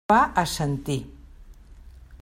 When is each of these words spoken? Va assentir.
Va 0.11 0.15
assentir. 0.43 0.97